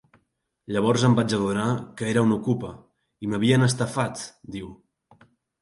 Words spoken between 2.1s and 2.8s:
era una okupa